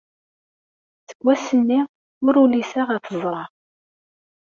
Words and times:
Seg 1.07 1.19
wass-nni 1.25 1.79
ur 2.27 2.33
uliseɣ 2.43 2.87
ad 2.95 3.01
t-ẓreɣ. 3.05 3.49